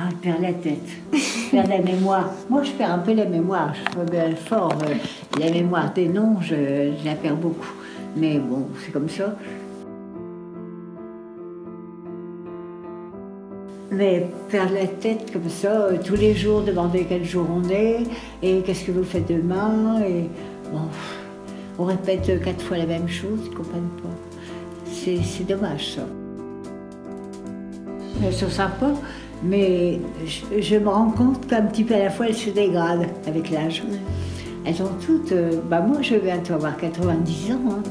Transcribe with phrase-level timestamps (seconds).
[0.00, 0.88] Ah, je perds la tête.
[1.12, 2.30] Je perds la mémoire.
[2.48, 3.72] Moi, je perds un peu la mémoire.
[3.74, 4.72] Je suis bien fort.
[4.84, 4.94] euh,
[5.40, 6.54] La mémoire des noms, je,
[7.04, 7.72] la perds beaucoup.
[8.16, 9.34] Mais bon, c'est comme ça.
[13.90, 18.02] Mais perdre la tête comme ça, euh, tous les jours, demander quel jour on est,
[18.42, 20.28] et qu'est-ce que vous faites demain, et
[20.70, 20.82] bon,
[21.78, 24.08] on répète euh, quatre fois la même chose, ils ne comprennent pas.
[24.92, 26.02] C'est dommage ça.
[28.22, 28.92] Elles sont sympas,
[29.42, 33.06] mais je, je me rends compte qu'un petit peu à la fois elles se dégradent
[33.26, 33.82] avec l'âge.
[34.64, 37.58] Elles ont toutes, euh, bah moi je vais bientôt avoir 90 ans.
[37.70, 37.82] hein.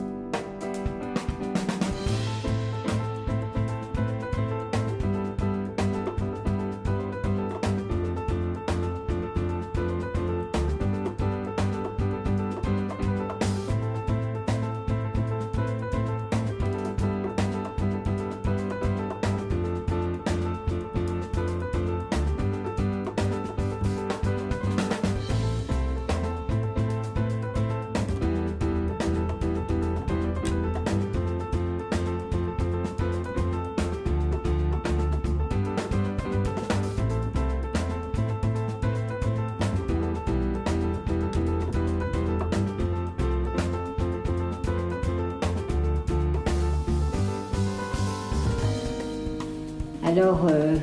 [50.08, 50.76] Alors, euh,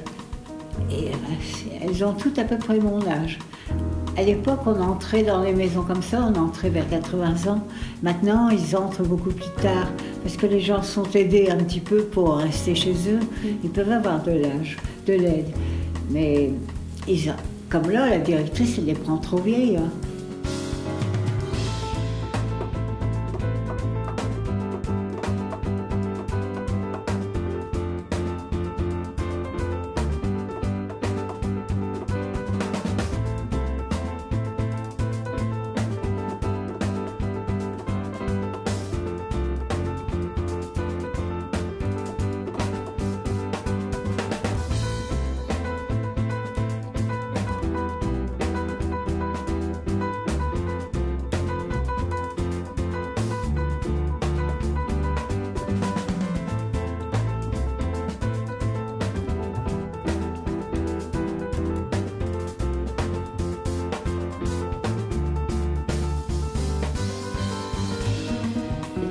[0.91, 3.39] et, euh, elles ont toutes à peu près mon âge.
[4.19, 7.61] À l'époque, on entrait dans les maisons comme ça, on entrait vers 80 ans.
[8.03, 9.89] Maintenant, ils entrent beaucoup plus tard,
[10.23, 13.21] parce que les gens sont aidés un petit peu pour rester chez eux.
[13.65, 15.49] Ils peuvent avoir de l'âge, de l'aide.
[16.11, 16.51] Mais,
[17.09, 17.33] ils
[17.71, 19.79] comme là, la directrice, elle les prend trop vieilles.
[19.79, 19.91] hein.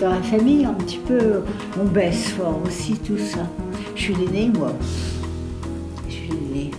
[0.04, 1.44] Dans la famille, un petit peu,
[1.82, 3.48] on baisse fort aussi tout ça.
[3.96, 4.74] Je suis l'aînée, moi.
[6.10, 6.72] Je suis l'aînée.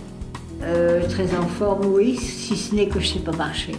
[0.61, 3.71] Euh, très en forme, oui, si ce n'est que je ne sais pas marcher.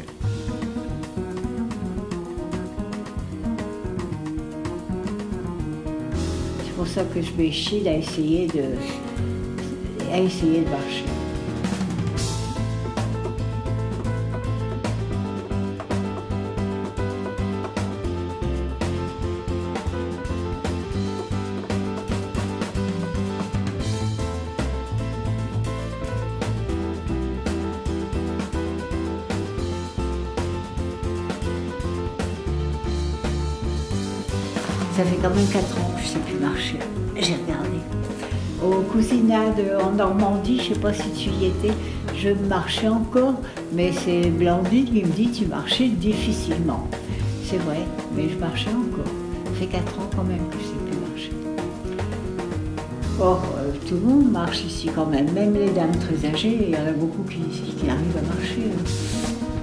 [6.64, 8.64] C'est pour ça que je m'échille à essayer de,
[10.12, 11.16] à essayer de marcher.
[34.96, 36.78] Ça fait quand même 4 ans que je ne sais plus marcher.
[37.16, 37.78] J'ai regardé.
[38.64, 41.72] Aux cousinades en Normandie, je ne sais pas si tu y étais,
[42.16, 43.34] je marchais encore,
[43.74, 46.88] mais c'est Blandine qui me dit tu marchais difficilement.
[47.44, 47.80] C'est vrai,
[48.16, 49.12] mais je marchais encore.
[49.44, 51.32] Ça fait 4 ans quand même que je ne sais plus marcher.
[53.20, 56.70] Or, euh, tout le monde marche ici quand même, même les dames très âgées, il
[56.70, 58.62] y en a beaucoup qui, qui arrivent à marcher.
[58.72, 59.56] hein.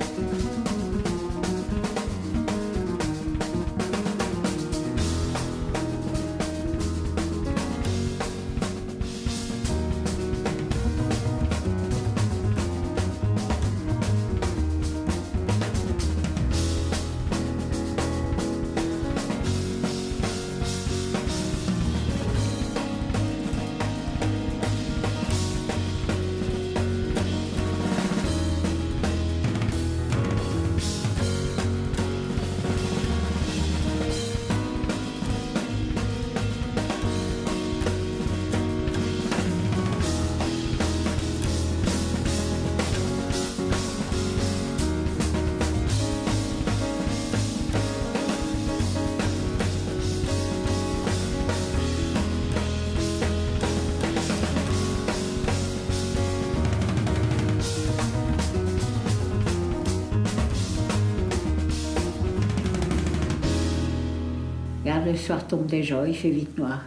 [65.13, 66.79] Le soir tombe déjà, il fait vite noir.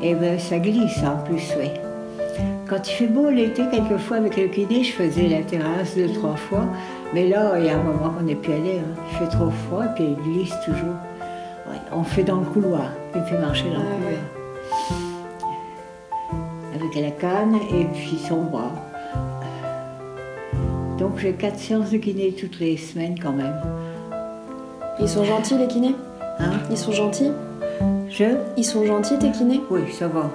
[0.00, 1.68] Et ben ça glisse en plus, oui.
[2.68, 6.36] Quand il fait beau l'été, quelquefois avec le kiné, je faisais la terrasse deux, trois
[6.36, 6.64] fois.
[7.12, 8.78] Mais là, il y a un moment qu'on n'est plus allé.
[8.78, 9.02] Hein.
[9.10, 10.94] Il fait trop froid, et puis il glisse toujours.
[11.92, 12.88] on fait dans le couloir.
[13.16, 15.02] Il fait marcher dans le ah couloir.
[16.74, 18.72] Avec la canne et puis son bras.
[20.98, 23.56] Donc j'ai quatre séances de kiné toutes les semaines quand même.
[25.00, 25.94] Ils sont gentils les kinés
[26.38, 27.32] Hein Ils sont gentils
[28.08, 28.24] Je
[28.56, 30.30] Ils sont gentils tes kinés Oui, ça va.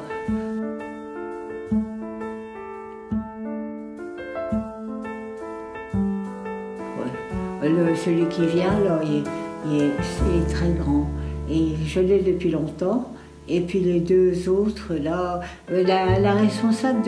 [7.96, 11.08] celui qui vient, là, il, est, très grand.
[11.50, 13.12] Et je l'ai depuis longtemps.
[13.50, 15.42] Et puis les deux autres, là,
[15.72, 17.02] euh, la, responsable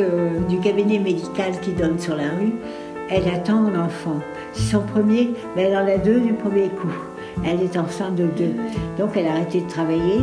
[0.49, 2.53] du cabinet médical qui donne sur la rue,
[3.09, 4.19] elle attend un enfant.
[4.51, 7.12] C'est son premier, mais elle en a deux du premier coup.
[7.45, 8.53] Elle est enceinte de deux.
[8.97, 10.21] Donc elle a arrêté de travailler.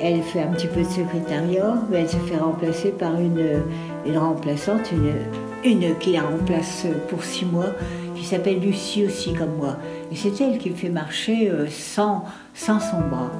[0.00, 3.62] Elle fait un petit peu de secrétariat, mais elle se fait remplacer par une,
[4.06, 5.14] une remplaçante, une,
[5.64, 7.72] une qui la remplace pour six mois,
[8.14, 9.76] qui s'appelle Lucie aussi comme moi.
[10.12, 13.30] Et c'est elle qui me fait marcher euh, sans, sans son bras,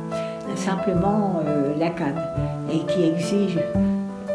[0.54, 2.22] simplement euh, la canne,
[2.72, 3.58] et qui exige.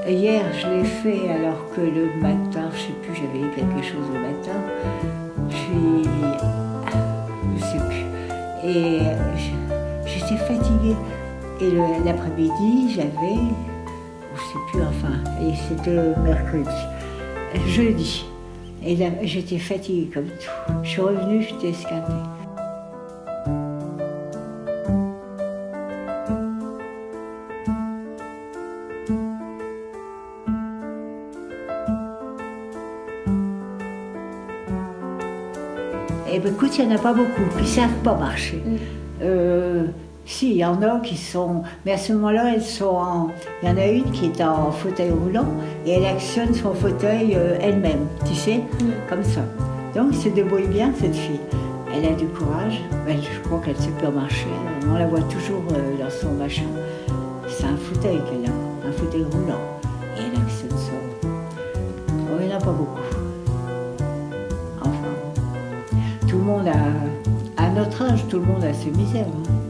[0.07, 4.06] Hier, je l'ai fait alors que le matin, je sais plus, j'avais eu quelque chose
[4.10, 4.60] au matin.
[5.50, 6.50] Je suis.
[8.73, 9.00] Et
[10.06, 10.95] j'étais fatiguée.
[11.59, 11.71] Et
[12.06, 13.35] l'après-midi, j'avais.
[14.33, 16.69] Je sais plus, enfin, et c'était mercredi.
[17.68, 18.25] Jeudi.
[18.83, 20.73] Et j'étais fatiguée comme tout.
[20.83, 22.13] Je suis revenue, j'étais escapée.
[36.47, 38.61] Écoute, il n'y en a pas beaucoup, puis ça ne pas marcher.
[38.65, 38.77] Mm.
[39.23, 39.83] Euh,
[40.25, 41.63] si, il y en a qui sont.
[41.85, 43.27] Mais à ce moment-là, elles sont en.
[43.61, 45.47] Il y en a une qui est en fauteuil roulant
[45.85, 49.09] et elle actionne son fauteuil euh, elle-même, tu sais, mm.
[49.09, 49.41] comme ça.
[49.95, 51.39] Donc, se débrouille bien, cette fille.
[51.93, 52.81] Elle a du courage.
[53.07, 54.47] je crois qu'elle sait pas marcher.
[54.89, 56.67] On la voit toujours euh, dans son machin.
[57.49, 59.59] C'est un fauteuil qu'elle a, un fauteuil roulant.
[60.17, 60.93] Et elle actionne ça.
[61.23, 63.20] Oh, il n'y en a pas beaucoup.
[67.83, 69.25] Notre âge, tout le monde a ses misères.
[69.25, 69.62] Hein.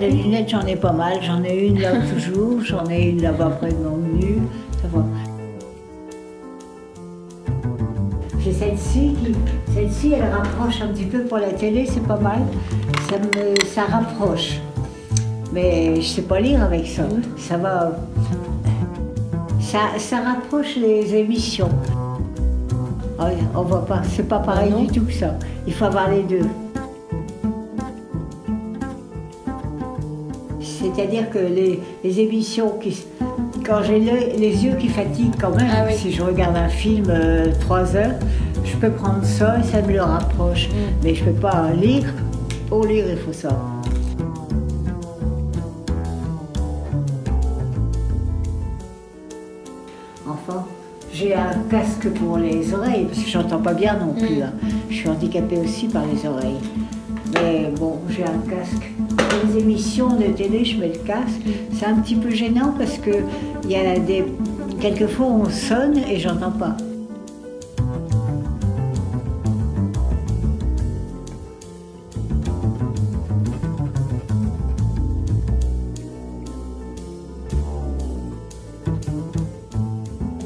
[0.00, 1.18] Les lunettes, j'en ai pas mal.
[1.22, 4.42] J'en ai une là toujours, j'en ai une là-bas près de mon menu.
[4.82, 4.88] Ça.
[8.40, 9.32] J'ai celle-ci qui.
[9.72, 12.42] Celle-ci, elle rapproche un petit peu pour la télé, c'est pas mal.
[13.08, 14.60] Ça, me, ça rapproche.
[15.52, 17.02] Mais je sais pas lire avec ça.
[17.36, 17.92] Ça va.
[19.60, 21.70] Ça, ça rapproche les émissions.
[23.54, 25.34] on voit pas, c'est pas pareil ah du tout que ça.
[25.66, 26.46] Il faut avoir les deux.
[30.60, 33.04] C'est-à-dire que les, émissions, qui,
[33.64, 37.46] quand j'ai les yeux qui fatiguent quand même, ah si je regarde un film euh,
[37.60, 38.14] trois heures,
[38.64, 40.68] je peux prendre ça et ça me le rapproche.
[40.68, 40.72] Mm.
[41.02, 42.04] Mais je ne peux pas lire.
[42.68, 43.56] Pour lire, il faut ça.
[50.26, 50.64] Enfin,
[51.12, 54.38] j'ai un casque pour les oreilles, parce que j'entends pas bien non plus.
[54.38, 54.42] Mm.
[54.42, 54.52] Hein.
[54.90, 56.60] Je suis handicapée aussi par les oreilles.
[57.34, 58.90] Mais bon, j'ai un casque.
[59.16, 61.40] Pour les émissions de télé, je mets le casque.
[61.72, 63.10] C'est un petit peu gênant parce que
[63.64, 64.24] il y a des.
[64.80, 66.76] Quelquefois, on sonne et j'entends pas.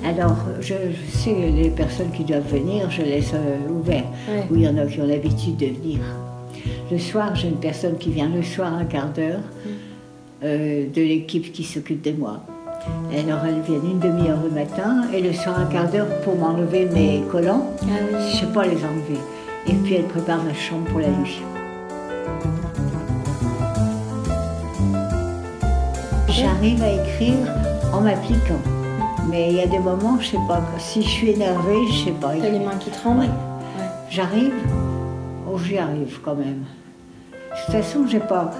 [0.08, 0.72] Alors, je,
[1.10, 4.04] sais les personnes qui doivent venir, je laisse euh, ouvert.
[4.50, 5.98] Ou il y en a qui ont l'habitude de venir.
[6.90, 9.42] Le soir, j'ai une personne qui vient le soir un quart d'heure
[10.42, 12.40] euh, de l'équipe qui s'occupe de moi.
[13.12, 16.86] Alors elle vient une demi-heure le matin et le soir un quart d'heure pour m'enlever
[16.86, 17.66] mes collants.
[17.82, 19.20] Ah Je ne sais pas les enlever.
[19.66, 21.42] Et puis elle prépare ma chambre pour la nuit.
[26.28, 27.36] J'arrive à écrire
[27.92, 28.77] en m'appliquant.
[29.30, 32.12] Mais il y a des moments, je sais pas, si je suis énervée, je sais
[32.12, 32.32] pas.
[32.40, 33.28] T'as les mains qui tremblent
[34.10, 34.54] J'arrive,
[35.46, 36.64] oh j'y arrive quand même.
[37.50, 38.52] De toute façon, j'ai pas,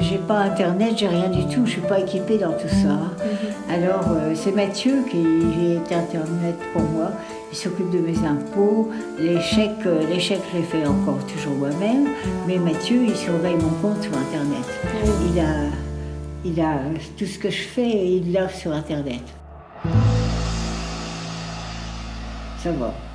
[0.00, 2.94] j'ai pas internet, j'ai rien du tout, je suis pas équipée dans tout ça.
[2.94, 3.74] Mhm.
[3.74, 7.10] Alors euh, c'est Mathieu qui est internet pour moi.
[7.50, 11.54] Il s'occupe de mes impôts, les chèques, euh, les chèques je les fais encore toujours
[11.54, 12.08] moi-même.
[12.46, 14.64] Mais Mathieu, il surveille mon compte sur internet.
[14.84, 15.54] Ah il a,
[16.44, 16.78] il a
[17.18, 19.22] tout ce que je fais, il l'a sur internet.
[22.62, 23.11] Ça va.